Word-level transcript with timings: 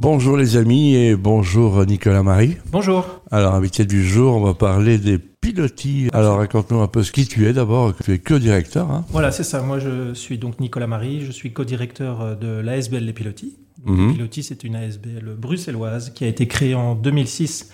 Bonjour 0.00 0.38
les 0.38 0.56
amis 0.56 0.94
et 0.94 1.14
bonjour 1.14 1.84
Nicolas 1.84 2.22
Marie. 2.22 2.56
Bonjour. 2.72 3.20
Alors, 3.30 3.54
invité 3.54 3.84
du 3.84 4.02
jour, 4.02 4.34
on 4.34 4.40
va 4.40 4.54
parler 4.54 4.96
des 4.96 5.18
pilotis. 5.18 6.08
Alors, 6.14 6.38
raconte-nous 6.38 6.80
un 6.80 6.88
peu 6.88 7.02
ce 7.02 7.12
qui 7.12 7.26
tu 7.26 7.46
es 7.46 7.52
d'abord. 7.52 7.92
Tu 8.02 8.14
es 8.14 8.18
co-directeur. 8.18 8.90
Hein 8.90 9.04
Voilà, 9.10 9.30
c'est 9.30 9.44
ça. 9.44 9.60
Moi, 9.60 9.78
je 9.78 10.14
suis 10.14 10.38
donc 10.38 10.58
Nicolas 10.58 10.86
Marie. 10.86 11.20
Je 11.20 11.30
suis 11.30 11.52
co-directeur 11.52 12.34
de 12.34 12.48
l'ASBL 12.48 13.04
Les 13.04 13.12
Pilotis. 13.12 13.58
Mhm. 13.84 14.08
Les 14.08 14.14
Pilotis, 14.14 14.42
c'est 14.42 14.64
une 14.64 14.74
ASBL 14.74 15.34
bruxelloise 15.36 16.14
qui 16.14 16.24
a 16.24 16.28
été 16.28 16.48
créée 16.48 16.74
en 16.74 16.94
2006 16.94 17.70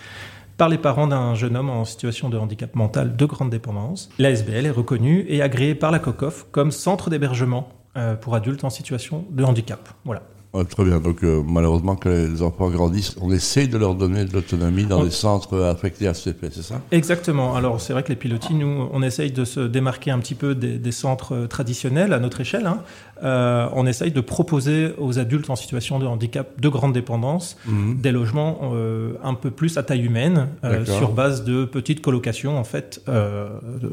par 0.57 0.69
les 0.69 0.79
parents 0.79 1.07
d'un 1.07 1.37
jeune 1.37 1.57
homme 1.57 1.71
en 1.71 1.85
situation 1.85 2.29
de 2.29 2.37
handicap 2.37 2.75
mental 2.75 3.15
de 3.15 3.25
grande 3.25 3.51
dépendance. 3.51 4.09
L'ASBL 4.19 4.67
est 4.67 4.71
reconnue 4.71 5.25
et 5.29 5.43
agréée 5.43 5.77
par 5.77 5.93
la 5.93 6.01
COCOF 6.01 6.47
comme 6.51 6.73
centre 6.73 7.09
d'hébergement 7.09 7.69
euh, 7.97 8.17
pour 8.17 8.35
adultes 8.35 8.65
en 8.65 8.71
situation 8.71 9.25
de 9.31 9.45
handicap. 9.45 9.89
Voilà. 10.05 10.23
Ah, 10.59 10.65
très 10.65 10.85
bien. 10.85 11.01
Donc, 11.01 11.23
euh, 11.23 11.43
malheureusement, 11.47 11.97
que 11.97 12.09
les 12.09 12.43
enfants 12.43 12.71
grandissent, 12.71 13.17
on 13.21 13.31
essaye 13.31 13.69
de 13.69 13.77
leur 13.79 13.95
donner 13.95 14.25
de 14.25 14.33
l'autonomie 14.33 14.85
dans 14.85 15.01
On- 15.01 15.05
les 15.05 15.11
centres 15.11 15.61
affectés 15.63 16.09
à 16.09 16.15
CP, 16.15 16.49
c'est 16.51 16.63
ça? 16.63 16.81
Exactement. 16.93 17.55
Alors 17.57 17.81
c'est 17.81 17.93
vrai 17.93 18.03
que 18.03 18.09
les 18.09 18.17
pilotis, 18.17 18.55
nous, 18.55 18.89
on 18.93 19.03
essaye 19.03 19.33
de 19.33 19.45
se 19.45 19.61
démarquer 19.61 20.11
un 20.11 20.19
petit 20.19 20.35
peu 20.35 20.55
des, 20.55 20.79
des 20.79 20.93
centres 20.93 21.35
euh, 21.35 21.47
traditionnels 21.47 22.13
à 22.13 22.19
notre 22.21 22.41
échelle. 22.41 22.67
hein. 22.67 22.79
Euh, 23.25 23.67
on 23.75 23.87
essaye 23.87 24.11
de 24.13 24.21
proposer 24.21 24.93
aux 24.99 25.19
adultes 25.19 25.49
en 25.49 25.57
situation 25.57 25.99
de 25.99 26.07
handicap 26.07 26.61
de 26.61 26.69
grande 26.69 26.93
dépendance 26.93 27.57
Mhm. 27.67 27.97
des 28.01 28.13
logements 28.13 28.59
euh, 28.75 29.15
un 29.25 29.33
peu 29.35 29.51
plus 29.51 29.79
à 29.79 29.83
taille 29.83 30.05
humaine, 30.05 30.49
sur 30.85 31.13
base 31.13 31.43
de 31.45 31.65
petites 31.65 32.03
colocations 32.03 32.59
en 32.59 32.65
fait, 32.65 33.03
de, 33.07 33.89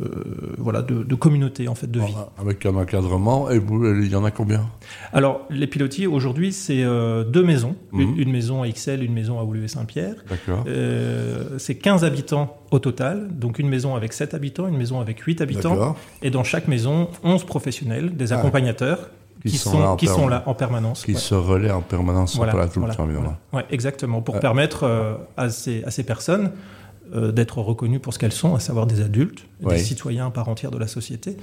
voilà, 0.57 0.81
de, 0.81 1.03
de 1.03 1.15
communautés 1.15 1.67
en 1.67 1.75
fait 1.75 1.89
de 1.89 1.99
vie. 1.99 2.15
Avec 2.37 2.65
un 2.65 2.75
encadrement. 2.75 3.49
Et 3.49 3.59
vous, 3.59 3.85
il 3.85 4.11
y 4.11 4.15
en 4.15 4.25
a 4.25 4.31
combien? 4.31 4.69
Alors 5.13 5.41
les 5.49 5.67
pilotis 5.67 6.07
aujourd'hui 6.07 6.52
c'est 6.53 6.83
euh, 6.83 7.23
deux 7.23 7.43
maisons, 7.43 7.75
Mhm. 7.91 8.01
une, 8.01 8.17
une 8.19 8.31
maison 8.31 8.61
à 8.63 8.69
XL, 8.69 9.03
une 9.03 9.13
maison 9.13 9.39
à 9.39 9.43
Oulu 9.43 9.65
et 9.65 9.67
Saint-Pierre. 9.67 10.15
D'accord. 10.29 10.63
Euh, 10.67 11.57
c'est 11.57 11.75
15 11.75 12.03
habitants 12.05 12.57
au 12.71 12.79
total, 12.79 13.27
donc 13.31 13.59
une 13.59 13.67
maison 13.69 13.95
avec 13.95 14.13
7 14.13 14.33
habitants, 14.33 14.67
une 14.67 14.77
maison 14.77 14.99
avec 15.01 15.19
8 15.19 15.41
habitants, 15.41 15.95
et 16.21 16.29
dans 16.29 16.43
chaque 16.43 16.67
maison, 16.67 17.09
11 17.23 17.43
professionnels, 17.43 18.15
des 18.15 18.31
Ah. 18.33 18.37
accompagnateurs, 18.39 19.09
Qui 19.43 19.49
qui, 19.51 19.57
sont 19.57 19.71
sont, 19.71 19.79
là 19.81 19.95
qui 19.97 20.07
sont 20.07 20.13
permanence. 20.15 20.31
là 20.31 20.43
en 20.49 20.53
permanence. 20.53 21.03
Qui 21.05 21.13
ouais. 21.13 21.19
se 21.19 21.35
relaient 21.35 21.71
en 21.71 21.81
permanence, 21.81 22.37
Voilà, 22.37 22.53
voilà, 22.53 22.67
le 22.67 22.71
temps, 22.95 23.03
évidemment. 23.05 23.35
voilà. 23.51 23.65
Ouais, 23.67 23.73
exactement, 23.73 24.21
pour 24.21 24.35
Ouais. 24.35 24.39
permettre 24.41 24.83
euh, 24.83 25.15
à, 25.35 25.49
ces, 25.49 25.83
à 25.83 25.91
ces 25.91 26.03
personnes 26.03 26.51
euh, 27.13 27.31
d'être 27.31 27.59
reconnues 27.59 27.99
pour 27.99 28.13
ce 28.13 28.19
qu'elles 28.19 28.31
sont, 28.33 28.55
à 28.55 28.59
savoir 28.59 28.87
des 28.87 29.01
adultes, 29.01 29.45
des 29.59 29.65
citoyens 29.83 30.27
à 30.27 30.31
part 30.31 30.49
entière 30.49 30.71
de 30.71 30.77
la 30.77 30.87
société. 30.87 31.37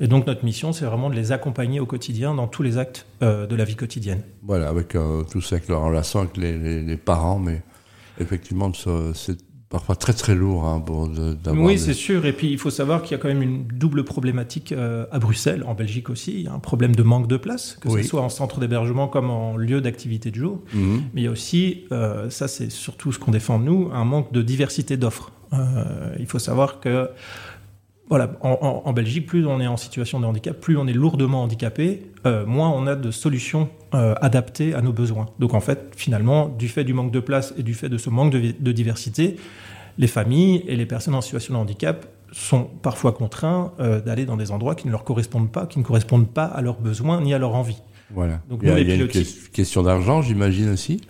Et 0.00 0.08
donc 0.08 0.26
notre 0.26 0.44
mission, 0.44 0.72
c'est 0.72 0.84
vraiment 0.84 1.10
de 1.10 1.14
les 1.14 1.32
accompagner 1.32 1.78
au 1.80 1.86
quotidien 1.86 2.34
dans 2.34 2.48
tous 2.48 2.62
les 2.62 2.78
actes 2.78 3.06
euh, 3.22 3.46
de 3.46 3.54
la 3.56 3.64
vie 3.64 3.76
quotidienne. 3.76 4.22
Voilà, 4.42 4.68
avec 4.68 4.94
euh, 4.96 5.22
tout 5.30 5.40
ça, 5.40 5.56
avec 5.56 5.68
leur 5.68 5.82
relation 5.84 6.20
avec 6.20 6.36
les, 6.36 6.58
les- 6.58 6.82
les 6.82 6.96
parents, 6.96 7.38
mais 7.38 7.62
effectivement, 8.18 8.72
c'est 9.14 9.36
parfois 9.72 9.96
très 9.96 10.12
très 10.12 10.34
lourd 10.36 10.64
hein, 10.66 10.78
pour 10.80 11.08
de- 11.08 11.34
d'avoir. 11.34 11.64
Oui, 11.64 11.72
des- 11.72 11.78
c'est 11.78 11.94
sûr. 11.94 12.24
Et 12.26 12.32
puis, 12.32 12.50
il 12.52 12.58
faut 12.58 12.70
savoir 12.70 13.02
qu'il 13.02 13.12
y 13.12 13.14
a 13.14 13.22
quand 13.22 13.26
même 13.28 13.42
une 13.42 13.64
double 13.64 14.04
problématique 14.04 14.70
euh, 14.70 15.06
à 15.10 15.18
Bruxelles, 15.18 15.64
en 15.66 15.74
Belgique 15.74 16.10
aussi. 16.10 16.32
Il 16.34 16.42
y 16.42 16.46
a 16.46 16.52
un 16.52 16.58
problème 16.60 16.94
de 16.94 17.02
manque 17.02 17.26
de 17.26 17.36
place, 17.38 17.76
que 17.80 17.88
Oui. 17.88 18.02
ce 18.04 18.08
soit 18.10 18.22
en 18.22 18.28
centre 18.28 18.60
d'hébergement 18.60 19.08
comme 19.08 19.30
en 19.30 19.56
lieu 19.56 19.80
d'activité 19.80 20.30
de 20.30 20.36
jour. 20.36 20.60
Mhm. 20.74 21.02
Mais 21.14 21.22
il 21.22 21.24
y 21.24 21.26
a 21.28 21.30
aussi, 21.32 21.84
euh, 21.90 22.30
ça 22.30 22.46
c'est 22.46 22.70
surtout 22.70 23.10
ce 23.10 23.18
qu'on 23.18 23.32
défend 23.32 23.58
nous, 23.58 23.90
un 23.92 24.04
manque 24.04 24.32
de 24.32 24.42
diversité 24.42 24.96
d'offres. 24.96 25.32
Euh, 25.54 26.14
il 26.20 26.26
faut 26.26 26.38
savoir 26.38 26.78
que, 26.78 27.08
voilà, 28.08 28.32
en, 28.42 28.50
en- 28.60 28.82
en 28.88 28.92
Belgique, 28.92 29.26
plus 29.26 29.46
on 29.46 29.60
est 29.60 29.66
en 29.66 29.76
situation 29.78 30.20
de 30.20 30.26
handicap, 30.26 30.58
plus 30.60 30.76
on 30.76 30.86
est 30.86 30.92
lourdement 30.92 31.42
handicapé, 31.44 32.10
euh, 32.24 32.46
moins 32.46 32.70
on 32.70 32.86
a 32.86 32.94
de 32.94 33.10
solutions 33.10 33.68
euh, 33.94 34.14
adaptées 34.20 34.74
à 34.74 34.82
nos 34.82 34.92
besoins. 34.92 35.26
Donc 35.38 35.54
en 35.54 35.60
fait, 35.60 35.92
finalement, 35.96 36.48
du 36.48 36.68
fait 36.68 36.84
du 36.84 36.94
manque 36.94 37.10
de 37.10 37.20
place 37.20 37.52
et 37.56 37.62
du 37.62 37.74
fait 37.74 37.88
de 37.88 37.98
ce 37.98 38.10
manque 38.10 38.32
de, 38.32 38.72
diversité, 38.72 39.36
les 39.98 40.06
familles 40.06 40.64
et 40.68 40.76
les 40.76 40.86
personnes 40.86 41.14
en 41.14 41.20
situation 41.20 41.54
de 41.54 41.58
handicap 41.58 42.06
sont 42.30 42.64
parfois 42.82 43.12
contraints 43.12 43.72
euh, 43.80 44.00
d'aller 44.00 44.24
dans 44.24 44.36
des 44.36 44.50
endroits 44.50 44.74
qui 44.74 44.86
ne 44.86 44.92
leur 44.92 45.04
correspondent 45.04 45.50
pas, 45.50 45.66
qui 45.66 45.78
ne 45.78 45.84
correspondent 45.84 46.30
pas 46.30 46.44
à 46.44 46.62
leurs 46.62 46.80
besoins 46.80 47.20
ni 47.20 47.34
à 47.34 47.38
leur 47.38 47.54
envie. 47.54 47.82
Voilà. 48.14 48.40
Donc 48.48 48.60
il 48.62 48.68
y 48.68 48.70
a, 48.70 48.74
nous, 48.74 48.78
les 48.78 48.82
il 48.84 48.88
y 48.88 49.00
a 49.00 49.04
une 49.04 49.08
question 49.52 49.82
d'argent, 49.82 50.22
j'imagine 50.22 50.70
aussi. 50.70 51.00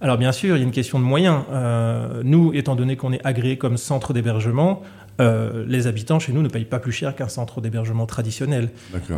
Alors 0.00 0.18
bien 0.18 0.32
sûr, 0.32 0.56
il 0.56 0.60
y 0.60 0.62
a 0.62 0.66
une 0.66 0.72
question 0.72 0.98
de 0.98 1.04
moyens. 1.04 1.42
Euh, 1.50 2.22
nous, 2.24 2.52
étant 2.52 2.76
donné 2.76 2.96
qu'on 2.96 3.12
est 3.12 3.24
agréé 3.24 3.56
comme 3.58 3.76
centre 3.76 4.12
d'hébergement, 4.12 4.82
euh, 5.20 5.64
les 5.68 5.86
habitants 5.86 6.18
chez 6.18 6.32
nous 6.32 6.42
ne 6.42 6.48
payent 6.48 6.64
pas 6.64 6.78
plus 6.78 6.92
cher 6.92 7.14
qu'un 7.14 7.28
centre 7.28 7.60
d'hébergement 7.60 8.06
traditionnel. 8.06 8.70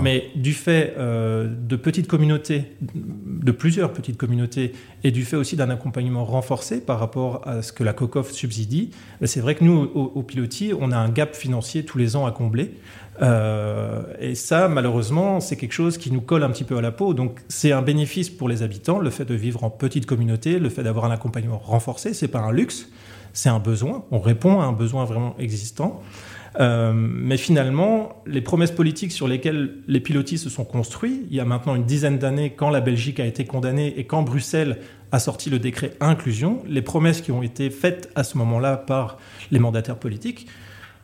Mais 0.03 0.31
du 0.35 0.53
fait 0.53 0.95
euh, 0.99 1.49
de 1.49 1.77
petites 1.77 2.07
communautés, 2.07 2.65
de 2.95 3.53
plusieurs 3.53 3.93
petites 3.93 4.17
communautés, 4.17 4.73
et 5.05 5.11
du 5.11 5.25
fait 5.25 5.37
aussi 5.37 5.57
d'un 5.57 5.71
accompagnement 5.71 6.25
renforcé 6.25 6.81
par 6.81 6.99
rapport 6.99 7.47
à 7.47 7.63
ce 7.63 7.73
que 7.73 7.85
la 7.85 7.93
COCOF 7.93 8.31
subsidie, 8.31 8.91
ben, 9.21 9.27
c'est 9.27 9.41
vrai 9.41 9.55
que 9.55 9.65
nous, 9.65 9.91
au, 9.95 10.13
au 10.15 10.23
Pilotis, 10.23 10.73
on 10.79 10.93
a 10.93 10.97
un 10.97 11.09
gap 11.09 11.35
financier 11.35 11.85
tous 11.85 11.99
les 11.99 12.17
ans 12.17 12.27
à 12.27 12.33
combler. 12.33 12.75
Euh, 13.23 14.03
et 14.21 14.35
ça, 14.35 14.69
malheureusement, 14.69 15.41
c'est 15.41 15.57
quelque 15.57 15.73
chose 15.73 15.99
qui 15.99 16.11
nous 16.11 16.21
colle 16.21 16.43
un 16.43 16.51
petit 16.51 16.65
peu 16.65 16.77
à 16.77 16.81
la 16.81 16.93
peau. 16.93 17.15
Donc, 17.15 17.41
c'est 17.49 17.73
un 17.73 17.83
bénéfice 17.83 18.31
pour 18.31 18.49
les 18.49 18.63
habitants, 18.63 18.99
le 18.99 19.11
fait 19.11 19.25
de 19.25 19.35
vivre 19.35 19.65
en 19.65 19.71
petite 19.71 20.07
communauté, 20.07 20.59
le 20.59 20.69
fait 20.69 20.83
d'avoir 20.83 21.07
un 21.07 21.11
accompagnement 21.11 21.59
renforcé. 21.59 22.15
C'est 22.15 22.29
pas 22.29 22.41
un 22.41 22.53
luxe, 22.53 22.89
c'est 23.37 23.51
un 23.51 23.59
besoin. 23.59 24.05
On 24.11 24.19
répond 24.19 24.61
à 24.61 24.65
un 24.65 24.73
besoin 24.73 25.05
vraiment 25.05 25.37
existant. 25.39 26.03
Euh, 26.59 26.93
mais 26.95 27.37
finalement, 27.37 28.23
les 28.27 28.41
promesses 28.41 28.71
politiques 28.71 29.13
sur 29.13 29.29
lesquelles 29.29 29.75
les 29.87 30.01
pilotis 30.01 30.39
se 30.39 30.49
sont 30.49 30.65
construits, 30.65 31.27
il 31.29 31.37
y 31.37 31.41
a 31.41 31.45
maintenant 31.45 31.75
une 31.75 31.85
dizaine 31.85 32.17
d'années, 32.17 32.55
quand 32.57 32.71
la 32.71 32.81
Belgique 32.81 33.21
a 33.21 33.27
été 33.27 33.45
condamnée 33.45 33.93
et 33.99 34.05
quand 34.05 34.23
Bruxelles 34.23 34.79
a 35.13 35.19
sorti 35.19 35.51
le 35.51 35.59
décret 35.59 35.93
inclusion, 36.01 36.63
les 36.67 36.81
promesses 36.81 37.21
qui 37.21 37.31
ont 37.31 37.43
été 37.43 37.69
faites 37.69 38.11
à 38.15 38.25
ce 38.25 38.39
moment-là 38.39 38.79
par 38.79 39.19
les 39.51 39.59
mandataires 39.59 39.99
politiques, 39.99 40.47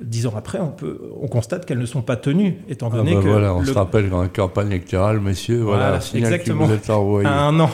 dix 0.04 0.26
ans 0.26 0.34
après, 0.36 0.58
on, 0.60 0.70
peut, 0.70 1.00
on 1.20 1.28
constate 1.28 1.64
qu'elles 1.66 1.78
ne 1.78 1.86
sont 1.86 2.02
pas 2.02 2.16
tenues, 2.16 2.58
étant 2.68 2.90
Ah 2.92 2.96
donné 2.96 3.14
bah 3.14 3.22
que 3.22 3.28
voilà, 3.28 3.54
on 3.54 3.60
le- 3.60 3.66
se 3.66 3.72
rappelle 3.72 4.08
dans 4.10 4.22
la 4.22 4.28
campagne 4.28 4.68
électorale, 4.68 5.20
messieurs, 5.20 5.62
voilà, 5.62 5.84
Voilà, 5.88 6.00
signal 6.00 6.32
exactement. 6.32 6.66
vous 6.66 6.72
êtes 6.72 6.90
envoyé. 6.90 7.26
à 7.28 7.42
un 7.42 7.58
an, 7.60 7.70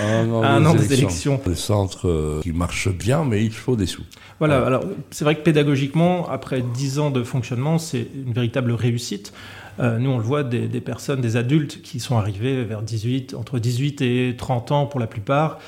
À 0.00 0.06
un 0.18 0.30
an, 0.30 0.42
à 0.42 0.48
un 0.50 0.60
des, 0.60 0.66
an 0.66 0.74
des 0.74 0.92
élections. 0.92 1.32
élections. 1.34 1.40
Des 1.46 1.54
centres 1.54 2.08
euh, 2.08 2.40
qui 2.42 2.52
marchent 2.52 2.88
bien, 2.92 3.24
mais 3.24 3.44
il 3.44 3.52
faut 3.52 3.76
des 3.76 3.86
sous. 3.86 4.02
Voilà, 4.38 4.60
Ouais. 4.60 4.66
alors 4.66 4.84
c'est 5.10 5.24
vrai 5.24 5.34
que 5.36 5.42
pédagogiquement, 5.42 6.28
après 6.28 6.60
10 6.62 6.98
ans 6.98 7.10
de 7.10 7.22
fonctionnement, 7.22 7.78
c'est 7.78 8.06
une 8.26 8.32
véritable 8.32 8.72
réussite. 8.72 9.32
Euh, 9.80 9.98
nous, 9.98 10.10
on 10.10 10.18
le 10.18 10.22
voit, 10.24 10.44
des, 10.44 10.68
des 10.68 10.80
personnes, 10.80 11.20
des 11.20 11.36
adultes 11.36 11.82
qui 11.82 11.98
sont 11.98 12.16
arrivés 12.16 12.62
vers 12.64 12.82
18, 12.82 13.34
entre 13.34 13.58
18 13.58 14.02
et 14.02 14.34
30 14.38 14.70
ans 14.72 14.86
pour 14.86 15.00
la 15.00 15.06
plupart. 15.08 15.58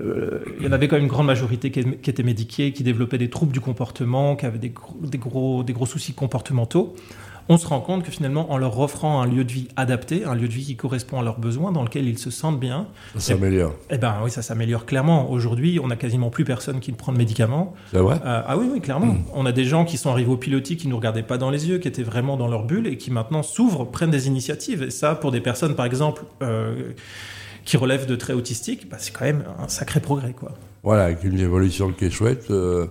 Euh, 0.00 0.40
il 0.58 0.66
y 0.66 0.68
en 0.68 0.72
avait 0.72 0.86
quand 0.88 0.96
même 0.96 1.04
une 1.04 1.10
grande 1.10 1.26
majorité 1.26 1.70
qui, 1.70 1.82
qui 1.84 2.10
étaient 2.10 2.22
médiqués, 2.22 2.72
qui 2.72 2.82
développaient 2.82 3.18
des 3.18 3.30
troubles 3.30 3.52
du 3.52 3.60
comportement, 3.60 4.36
qui 4.36 4.46
avaient 4.46 4.58
des 4.58 4.70
gros, 4.70 4.96
des 5.02 5.18
gros, 5.18 5.62
des 5.62 5.72
gros 5.72 5.86
soucis 5.86 6.12
comportementaux. 6.14 6.94
On 7.50 7.56
se 7.56 7.66
rend 7.66 7.80
compte 7.80 8.02
que 8.02 8.10
finalement, 8.10 8.52
en 8.52 8.58
leur 8.58 8.78
offrant 8.78 9.22
un 9.22 9.26
lieu 9.26 9.42
de 9.42 9.50
vie 9.50 9.68
adapté, 9.76 10.26
un 10.26 10.34
lieu 10.34 10.48
de 10.48 10.52
vie 10.52 10.66
qui 10.66 10.76
correspond 10.76 11.18
à 11.18 11.22
leurs 11.22 11.38
besoins, 11.38 11.72
dans 11.72 11.82
lequel 11.82 12.06
ils 12.06 12.18
se 12.18 12.30
sentent 12.30 12.60
bien, 12.60 12.88
Ça 13.14 13.20
s'améliore. 13.20 13.72
eh 13.88 13.96
ben 13.96 14.16
oui, 14.22 14.30
ça 14.30 14.42
s'améliore 14.42 14.84
clairement. 14.84 15.30
Aujourd'hui, 15.30 15.80
on 15.82 15.88
a 15.88 15.96
quasiment 15.96 16.28
plus 16.28 16.44
personne 16.44 16.78
qui 16.80 16.92
ne 16.92 16.96
prend 16.98 17.10
de 17.10 17.16
médicaments. 17.16 17.72
C'est 17.90 18.00
vrai? 18.00 18.16
Euh, 18.16 18.42
ah 18.46 18.58
oui, 18.58 18.66
oui, 18.70 18.82
clairement. 18.82 19.16
On 19.32 19.46
a 19.46 19.52
des 19.52 19.64
gens 19.64 19.86
qui 19.86 19.96
sont 19.96 20.10
arrivés 20.10 20.30
au 20.30 20.36
pilotis, 20.36 20.76
qui 20.76 20.88
ne 20.88 20.90
nous 20.90 20.98
regardaient 20.98 21.22
pas 21.22 21.38
dans 21.38 21.48
les 21.48 21.70
yeux, 21.70 21.78
qui 21.78 21.88
étaient 21.88 22.02
vraiment 22.02 22.36
dans 22.36 22.48
leur 22.48 22.64
bulle 22.64 22.86
et 22.86 22.98
qui 22.98 23.10
maintenant 23.10 23.42
s'ouvrent, 23.42 23.86
prennent 23.86 24.10
des 24.10 24.26
initiatives. 24.26 24.82
Et 24.82 24.90
ça, 24.90 25.14
pour 25.14 25.32
des 25.32 25.40
personnes, 25.40 25.74
par 25.74 25.86
exemple, 25.86 26.24
euh, 26.42 26.92
qui 27.68 27.76
relèvent 27.76 28.06
de 28.06 28.16
traits 28.16 28.36
autistiques, 28.36 28.88
bah, 28.90 28.96
c'est 28.98 29.12
quand 29.12 29.26
même 29.26 29.44
un 29.64 29.68
sacré 29.68 30.00
progrès, 30.00 30.32
quoi. 30.32 30.52
Voilà, 30.82 31.04
avec 31.04 31.22
une 31.24 31.38
évolution 31.38 31.92
qui 31.92 32.06
est 32.06 32.10
chouette. 32.10 32.46
euh, 32.50 32.86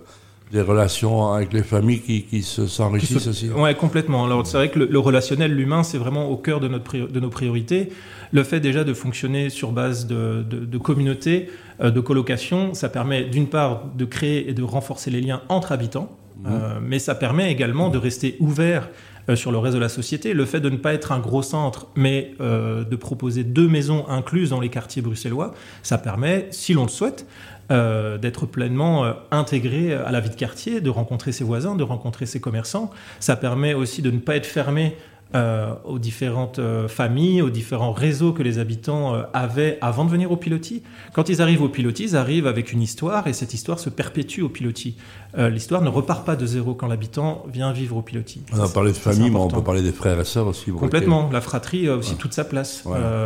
des 0.50 0.62
relations 0.62 1.34
avec 1.34 1.52
les 1.52 1.62
familles 1.62 2.00
qui, 2.00 2.22
qui 2.22 2.42
se 2.42 2.66
s'enrichissent 2.66 3.18
se- 3.24 3.28
aussi. 3.28 3.50
Ouais, 3.50 3.74
complètement. 3.74 4.24
Alors, 4.24 4.46
c'est 4.46 4.56
vrai 4.56 4.70
que 4.70 4.78
le, 4.78 4.86
le 4.86 4.98
relationnel, 4.98 5.52
l'humain, 5.54 5.82
c'est 5.82 5.98
vraiment 5.98 6.30
au 6.30 6.38
cœur 6.38 6.58
de, 6.60 6.68
notre 6.68 6.96
de 6.96 7.20
nos 7.20 7.28
priorités. 7.28 7.90
Le 8.32 8.42
fait 8.44 8.58
déjà 8.60 8.82
de 8.82 8.94
fonctionner 8.94 9.50
sur 9.50 9.72
base 9.72 10.06
de, 10.06 10.42
de, 10.48 10.60
de 10.64 10.78
communautés, 10.78 11.50
euh, 11.82 11.90
de 11.90 12.00
colocation, 12.00 12.72
ça 12.72 12.88
permet 12.88 13.24
d'une 13.24 13.48
part 13.48 13.82
de 13.94 14.06
créer 14.06 14.48
et 14.48 14.54
de 14.54 14.62
renforcer 14.62 15.10
les 15.10 15.20
liens 15.20 15.42
entre 15.50 15.70
habitants, 15.72 16.16
euh, 16.46 16.78
mais 16.82 16.98
ça 16.98 17.14
permet 17.14 17.50
également 17.50 17.88
de 17.88 17.98
rester 17.98 18.36
ouvert 18.40 18.88
euh, 19.28 19.36
sur 19.36 19.52
le 19.52 19.58
reste 19.58 19.74
de 19.74 19.80
la 19.80 19.88
société. 19.88 20.32
Le 20.34 20.44
fait 20.44 20.60
de 20.60 20.70
ne 20.70 20.76
pas 20.76 20.94
être 20.94 21.12
un 21.12 21.18
gros 21.18 21.42
centre, 21.42 21.88
mais 21.96 22.34
euh, 22.40 22.84
de 22.84 22.96
proposer 22.96 23.44
deux 23.44 23.68
maisons 23.68 24.06
incluses 24.08 24.50
dans 24.50 24.60
les 24.60 24.68
quartiers 24.68 25.02
bruxellois, 25.02 25.54
ça 25.82 25.98
permet, 25.98 26.48
si 26.50 26.74
l'on 26.74 26.84
le 26.84 26.88
souhaite, 26.88 27.26
euh, 27.70 28.16
d'être 28.16 28.46
pleinement 28.46 29.04
euh, 29.04 29.12
intégré 29.30 29.92
à 29.92 30.10
la 30.10 30.20
vie 30.20 30.30
de 30.30 30.34
quartier, 30.34 30.80
de 30.80 30.88
rencontrer 30.88 31.32
ses 31.32 31.44
voisins, 31.44 31.74
de 31.74 31.82
rencontrer 31.82 32.24
ses 32.24 32.40
commerçants. 32.40 32.90
Ça 33.20 33.36
permet 33.36 33.74
aussi 33.74 34.00
de 34.00 34.10
ne 34.10 34.18
pas 34.18 34.36
être 34.36 34.46
fermé 34.46 34.96
euh, 35.34 35.74
aux 35.84 35.98
différentes 35.98 36.58
euh, 36.58 36.88
familles, 36.88 37.42
aux 37.42 37.50
différents 37.50 37.92
réseaux 37.92 38.32
que 38.32 38.42
les 38.42 38.58
habitants 38.58 39.14
euh, 39.14 39.24
avaient 39.34 39.76
avant 39.82 40.06
de 40.06 40.10
venir 40.10 40.32
au 40.32 40.36
pilotis. 40.36 40.82
Quand 41.12 41.28
ils 41.28 41.42
arrivent 41.42 41.60
au 41.60 41.68
pilotis, 41.68 42.04
ils 42.04 42.16
arrivent 42.16 42.46
avec 42.46 42.72
une 42.72 42.80
histoire 42.80 43.26
et 43.26 43.34
cette 43.34 43.52
histoire 43.52 43.78
se 43.78 43.90
perpétue 43.90 44.40
au 44.40 44.48
pilotis. 44.48 44.96
L'histoire 45.36 45.82
ne 45.82 45.90
repart 45.90 46.24
pas 46.24 46.34
de 46.34 46.46
zéro 46.46 46.74
quand 46.74 46.86
l'habitant 46.86 47.44
vient 47.52 47.72
vivre 47.72 47.98
au 47.98 48.02
pilotis. 48.02 48.40
On 48.54 48.60
a 48.60 48.68
parlé 48.68 48.92
de 48.92 48.96
famille, 48.96 49.28
mais 49.30 49.36
on 49.38 49.48
peut 49.48 49.62
parler 49.62 49.82
des 49.82 49.92
frères 49.92 50.18
et 50.18 50.24
sœurs 50.24 50.46
aussi. 50.46 50.70
Complètement. 50.70 51.28
La 51.30 51.42
fratrie 51.42 51.86
a 51.88 51.96
aussi 51.96 52.12
Ouais. 52.12 52.18
toute 52.18 52.32
sa 52.32 52.44
place. 52.44 52.84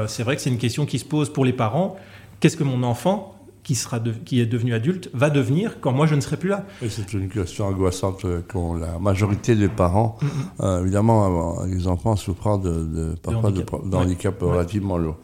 C'est 0.09 0.25
vrai 0.25 0.35
que 0.35 0.43
c'est 0.43 0.51
une 0.51 0.59
question 0.59 0.87
qui 0.87 0.99
se 0.99 1.05
pose 1.05 1.33
pour 1.33 1.45
les 1.45 1.53
parents. 1.53 1.97
Qu'est-ce 2.41 2.57
que 2.57 2.65
mon 2.65 2.83
enfant 2.83 3.37
qui, 3.63 3.75
sera 3.75 4.01
qui 4.25 4.41
est 4.41 4.47
devenu 4.47 4.75
adulte 4.75 5.11
va 5.15 5.31
devenir 5.31 5.81
quand 5.81 5.93
moi 5.93 6.07
je 6.07 6.15
ne 6.15 6.21
serai 6.21 6.37
plus 6.37 6.49
là. 6.49 6.65
C'est 6.89 7.13
une 7.13 7.29
question 7.29 7.67
angoissante 7.67 8.27
qu'ont 8.49 8.75
la 8.75 8.99
majorité 8.99 9.55
des 9.55 9.69
parents. 9.69 10.19
Mm-hmm. 10.21 10.65
Euh, 10.65 10.81
évidemment, 10.83 11.65
les 11.65 11.87
enfants 11.87 12.17
souffrant 12.17 12.59
de, 12.59 12.85
de 12.85 13.15
parfois 13.23 13.51
de 13.51 13.97
handicap, 13.97 14.41
relativement 14.41 14.99
lourd. 14.99 15.17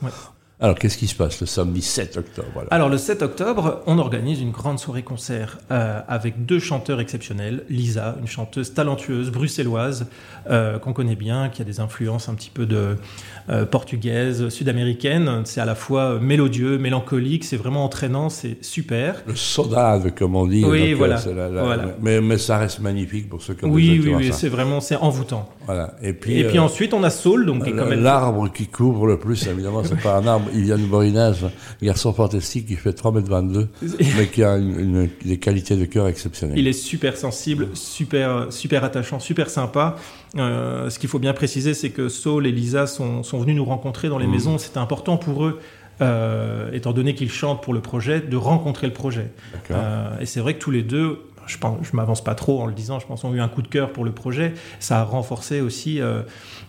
Alors, 0.61 0.77
qu'est-ce 0.77 0.99
qui 0.99 1.07
se 1.07 1.15
passe 1.15 1.41
le 1.41 1.47
samedi 1.47 1.83
7 1.83 2.17
octobre 2.17 2.65
Alors, 2.73 2.89
le 2.89 2.99
7 2.99 3.23
octobre, 3.23 3.81
on 3.87 3.97
organise 4.01 4.41
une 4.41 4.51
grande 4.51 4.81
soirée-concert 4.81 5.59
euh, 5.71 6.01
avec 6.09 6.47
deux 6.47 6.59
chanteurs 6.59 6.99
exceptionnels. 6.99 7.63
Lisa, 7.71 8.17
une 8.21 8.27
chanteuse 8.27 8.75
talentueuse 8.75 9.31
bruxelloise 9.31 10.07
euh, 10.51 10.81
qu'on 10.81 10.93
connaît 10.93 11.15
bien, 11.15 11.49
qui 11.49 11.63
a 11.63 11.65
des 11.65 11.79
influences 11.79 12.29
un 12.29 12.35
petit 12.35 12.51
peu 12.51 12.67
de 12.67 12.97
euh, 13.51 13.67
portugaise, 13.67 14.49
sud-américaine. 14.49 15.43
C'est 15.45 15.61
à 15.61 15.65
la 15.65 15.77
fois 15.77 16.19
mélodieux, 16.19 16.77
mélancolique, 16.77 17.45
c'est 17.45 17.57
vraiment 17.57 17.85
entraînant, 17.85 18.29
c'est 18.29 18.57
super. 18.61 19.23
Le 19.29 19.37
sodade, 19.37 20.13
comme 20.17 20.35
on 20.35 20.49
dit. 20.49 20.65
Oui, 20.65 20.93
voilà. 20.93 21.21
Mais, 22.01 22.21
mais, 22.21 22.37
ça 22.37 22.59
reste 22.59 22.81
magnifique 22.81 23.29
pour 23.29 23.43
ceux 23.43 23.55
qui 23.55 23.65
ont 23.65 23.71
Oui, 23.71 24.01
oui, 24.03 24.13
oui, 24.13 24.31
c'est 24.33 24.49
vraiment, 24.49 24.81
c'est 24.81 24.97
envoûtant. 24.97 25.49
Voilà. 25.67 25.95
Et 26.03 26.15
puis, 26.15 26.41
Et 26.41 26.45
puis 26.49 26.59
ensuite, 26.59 26.95
on 26.95 27.05
a 27.05 27.11
Saul, 27.11 27.47
donc 27.47 27.65
L'arbre 27.69 28.53
qui 28.53 28.67
couvre 28.67 29.07
le 29.07 29.21
plus, 29.21 29.47
évidemment, 29.47 29.85
c'est 29.85 30.01
pas 30.01 30.17
un 30.17 30.27
arbre 30.27 30.48
il 30.55 30.67
y 30.67 30.73
a 30.73 30.77
une 30.77 30.87
Borinage, 30.87 31.47
garçon 31.83 32.13
fantastique 32.13 32.67
qui 32.67 32.77
fait 32.77 32.91
3,22 32.91 33.61
m, 33.61 33.69
mais 34.17 34.27
qui 34.27 34.43
a 34.43 34.59
des 34.59 35.39
qualités 35.39 35.77
de 35.77 35.85
cœur 35.85 36.09
exceptionnelles. 36.09 36.59
Il 36.59 36.67
est 36.67 36.73
super 36.73 37.17
sensible, 37.17 37.69
super, 37.75 38.53
super 38.53 38.85
attachant, 38.85 39.21
super 39.21 39.51
sympa. 39.51 39.97
Euh, 40.37 40.91
ce 40.91 40.99
qu'il 40.99 41.09
faut 41.09 41.19
bien 41.19 41.33
préciser, 41.33 41.75
c'est 41.75 41.91
que 41.91 42.09
Saul 42.09 42.47
et 42.47 42.53
Lisa 42.53 42.87
sont, 42.87 43.23
sont 43.23 43.39
venus 43.39 43.57
nous 43.57 43.65
rencontrer 43.65 44.09
dans 44.09 44.19
les 44.19 44.27
mmh. 44.27 44.31
maisons. 44.31 44.59
C'était 44.59 44.79
important 44.79 45.17
pour 45.17 45.45
eux. 45.45 45.61
Euh, 46.01 46.71
étant 46.73 46.93
donné 46.93 47.15
qu'ils 47.17 47.31
chantent 47.31 47.61
pour 47.61 47.75
le 47.75 47.81
projet, 47.81 48.21
de 48.21 48.37
rencontrer 48.37 48.87
le 48.87 48.93
projet. 48.93 49.33
Euh, 49.73 50.21
et 50.21 50.27
c'est 50.27 50.39
vrai 50.39 50.55
que 50.55 50.61
tous 50.61 50.71
les 50.71 50.83
deux, 50.83 51.23
je 51.49 51.57
ne 51.57 51.83
je 51.83 51.97
m'avance 51.97 52.23
pas 52.23 52.35
trop 52.35 52.61
en 52.61 52.67
le 52.67 52.75
disant, 52.75 52.99
je 53.01 53.07
pense 53.07 53.25
ont 53.25 53.35
eu 53.35 53.41
un 53.41 53.49
coup 53.49 53.63
de 53.63 53.69
cœur 53.69 53.93
pour 53.93 54.05
le 54.05 54.13
projet. 54.13 54.55
Ça 54.79 55.01
a 55.01 55.05
renforcé 55.05 55.61
aussi 55.61 56.01
euh, 56.01 56.23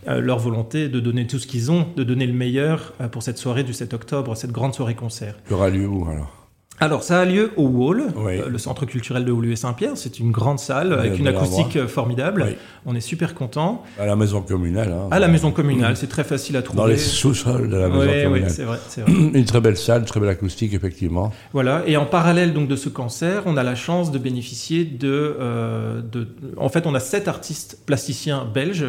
euh, 0.07 0.21
leur 0.21 0.39
volonté 0.39 0.89
de 0.89 0.99
donner 0.99 1.27
tout 1.27 1.39
ce 1.39 1.47
qu'ils 1.47 1.71
ont, 1.71 1.87
de 1.95 2.03
donner 2.03 2.25
le 2.25 2.33
meilleur 2.33 2.93
euh, 3.01 3.07
pour 3.07 3.21
cette 3.21 3.37
soirée 3.37 3.63
du 3.63 3.73
7 3.73 3.93
octobre, 3.93 4.35
cette 4.35 4.51
grande 4.51 4.73
soirée 4.73 4.95
concert. 4.95 5.35
Qui 5.47 5.53
aura 5.53 5.69
lieu 5.69 5.87
où 5.87 6.07
alors? 6.09 6.38
Alors, 6.81 7.03
ça 7.03 7.19
a 7.19 7.25
lieu 7.25 7.51
au 7.57 7.67
Wall, 7.67 8.03
euh, 8.17 8.47
le 8.47 8.57
centre 8.57 8.85
culturel 8.85 9.25
de 9.25 9.31
Woluwe 9.31 9.55
Saint-Pierre. 9.55 9.91
C'est 9.95 10.19
une 10.19 10.31
grande 10.31 10.59
salle 10.59 10.93
avec 10.93 11.19
une 11.19 11.27
acoustique 11.27 11.75
euh, 11.75 11.87
formidable. 11.87 12.55
On 12.85 12.95
est 12.95 13.01
super 13.01 13.35
content. 13.35 13.83
À 13.99 14.05
la 14.05 14.15
maison 14.15 14.41
communale. 14.41 14.91
Hein. 14.91 15.09
à 15.11 15.19
la 15.19 15.27
maison 15.27 15.51
communale, 15.51 15.97
c'est 15.97 16.07
très 16.07 16.23
facile 16.23 16.55
à 16.55 16.61
trouver. 16.61 16.77
Dans 16.77 16.87
les 16.87 16.97
sous-sols 16.97 17.69
de 17.69 17.75
la 17.75 17.89
maison 17.89 17.99
communale. 17.99 18.31
Oui, 18.31 18.41
c'est 18.47 18.63
vrai, 19.01 19.11
Une 19.11 19.45
très 19.45 19.59
belle 19.59 19.75
salle, 19.75 20.01
une 20.01 20.07
très 20.07 20.21
belle 20.21 20.29
acoustique, 20.29 20.73
effectivement. 20.73 21.33
Voilà. 21.51 21.83
Et 21.85 21.97
en 21.97 22.05
parallèle 22.05 22.53
donc 22.53 22.69
de 22.69 22.77
ce 22.77 22.87
concert, 22.87 23.43
on 23.45 23.57
a 23.57 23.63
la 23.63 23.75
chance 23.75 24.11
de 24.11 24.17
bénéficier 24.17 24.85
de, 24.85 25.35
euh, 25.39 26.01
de 26.01 26.27
en 26.55 26.69
fait, 26.69 26.87
on 26.87 26.95
a 26.95 27.01
sept 27.01 27.27
artistes 27.27 27.79
plasticiens 27.85 28.45
belges 28.51 28.85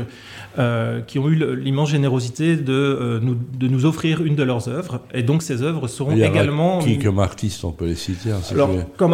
qui 1.07 1.19
ont 1.19 1.29
eu 1.29 1.57
l'immense 1.57 1.91
générosité 1.91 2.57
de, 2.57 3.19
nous, 3.23 3.37
de 3.59 3.69
nous 3.69 3.87
offrir 3.87 4.23
une 4.23 4.37
de 4.37 4.43
leurs 4.43 4.69
œuvres. 4.69 5.01
Et 5.15 5.23
donc 5.23 5.43
ces 5.43 5.63
œuvres 5.63 5.89
seront 5.89 6.15
également. 6.15 6.79
Qui 6.81 6.99
comme 6.99 7.19
artiste 7.19 7.65
peut 7.81 7.87
les 7.87 7.95
citer. 7.95 8.31
Hein, 8.31 8.41
Alors, 8.51 8.71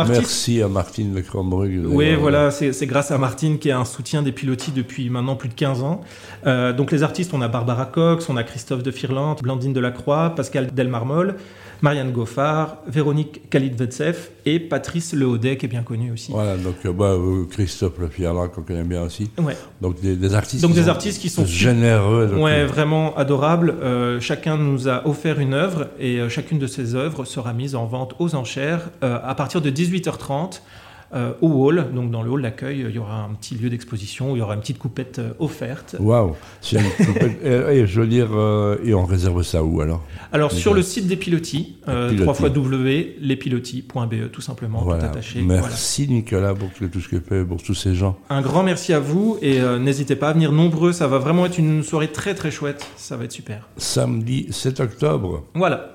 Merci 0.09 0.61
à 0.61 0.69
Martine 0.69 1.15
Le 1.15 1.87
Oui, 1.87 2.15
voilà, 2.17 2.51
c'est 2.51 2.87
grâce 2.87 3.11
à 3.13 3.19
Martine 3.19 3.59
qui 3.59 3.69
est 3.69 3.73
un 3.73 3.85
soutien 3.85 4.23
des 4.23 4.33
pilotis 4.33 4.73
depuis 4.73 5.09
maintenant 5.09 5.37
plus 5.37 5.49
de 5.49 5.55
15 5.55 5.83
ans. 5.83 6.01
Euh, 6.47 6.73
donc 6.73 6.91
les 6.91 7.03
artistes, 7.03 7.33
on 7.33 7.41
a 7.41 7.49
Barbara 7.49 7.87
Cox, 7.87 8.29
on 8.29 8.37
a 8.37 8.43
Christophe 8.43 8.83
de 8.83 8.91
Firland, 8.91 9.37
Blandine 9.41 9.73
Delacroix, 9.73 10.35
Pascal 10.35 10.75
Delmarmol. 10.75 11.37
Marianne 11.83 12.13
Goffard, 12.13 12.79
Véronique 12.87 13.49
Khalid-Vetsev 13.51 14.31
et 14.45 14.61
Patrice 14.61 15.13
Lehaudet, 15.13 15.57
qui 15.57 15.67
est 15.67 15.69
bien 15.69 15.83
connu 15.83 16.13
aussi. 16.13 16.33
Voilà, 16.33 16.57
donc 16.57 16.77
euh, 16.85 16.93
bah, 16.93 17.13
euh, 17.13 17.45
Christophe 17.51 17.99
Le 17.99 18.09
qu'on 18.49 18.63
connaît 18.63 18.83
bien 18.83 19.03
aussi. 19.03 19.31
Ouais. 19.39 19.57
Donc 19.81 20.01
des, 20.01 20.35
artistes, 20.35 20.63
donc, 20.63 20.75
des 20.75 20.89
artistes 20.89 21.21
qui 21.21 21.29
sont 21.29 21.45
généreux. 21.45 22.29
Donc, 22.29 22.43
ouais, 22.43 22.65
vraiment 22.65 23.17
adorables. 23.17 23.75
chacun 24.21 24.57
nous 24.57 24.89
a 24.89 25.07
offert 25.07 25.39
une 25.41 25.55
œuvre 25.55 25.89
et 25.99 26.21
chacune 26.29 26.59
de 26.59 26.67
ces 26.67 26.95
œuvres 26.95 27.25
sera 27.25 27.53
mise 27.53 27.75
en 27.75 27.87
vente 27.87 28.15
aux 28.19 28.35
enchères 28.35 28.91
à 29.01 29.35
partir 29.35 29.61
de 29.61 29.71
18h30. 29.71 30.61
Euh, 31.15 31.33
au 31.41 31.65
hall, 31.65 31.93
donc 31.95 32.11
dans 32.11 32.23
le 32.23 32.31
hall 32.31 32.43
d'accueil, 32.43 32.85
il 32.89 32.95
y 32.95 32.99
aura 32.99 33.23
un 33.23 33.35
petit 33.35 33.55
lieu 33.55 33.71
d'exposition 33.71 34.33
où 34.33 34.37
il 34.37 34.41
y 34.41 34.43
aura 34.43 34.55
une 34.55 34.61
petite 34.61 34.79
coupette 34.79 35.21
euh, 35.21 35.35
offerte. 35.39 35.95
Waouh 36.01 36.35
C'est 36.61 36.79
une 36.79 37.07
coupette. 37.07 37.39
et, 37.45 37.87
je 37.87 38.01
veux 38.01 38.09
dire, 38.09 38.31
euh, 38.33 38.77
et 38.85 38.93
on 38.93 39.05
réserve 39.05 39.43
ça 39.45 39.63
où 39.63 39.81
alors 39.81 40.03
Alors 40.33 40.51
sur 40.51 40.75
le 40.75 40.83
site 40.83 41.07
des 41.07 41.17
pilotis, 41.17 41.77
trois 42.19 42.35
fois 42.35 42.51
W, 42.51 43.17
lespilotis.be 43.21 44.31
tout 44.33 44.41
simplement, 44.41 44.83
tout 44.83 44.91
attaché. 44.91 45.43
Merci 45.43 46.09
Nicolas 46.09 46.55
pour 46.55 46.71
tout 46.71 47.01
ce 47.01 47.09
que 47.09 47.21
fait 47.21 47.45
pour 47.45 47.63
tous 47.63 47.75
ces 47.75 47.95
gens. 47.95 48.19
Un 48.29 48.43
grand 48.43 48.65
merci 48.65 48.93
à 48.93 48.99
vous 48.99 49.39
et 49.43 49.61
n'hésitez 49.79 50.17
pas 50.17 50.31
à 50.31 50.33
venir 50.33 50.51
nombreux, 50.51 50.93
ça 50.93 51.07
va 51.07 51.19
vraiment 51.19 51.47
être 51.47 51.59
une 51.59 51.85
soirée 51.85 52.09
très 52.09 52.35
très 52.35 52.51
chouette, 52.51 52.85
ça 52.97 53.17
va 53.17 53.25
être 53.25 53.33
super. 53.33 53.69
Samedi 53.77 54.49
7 54.51 54.81
octobre. 54.81 55.45
Voilà. 55.55 55.93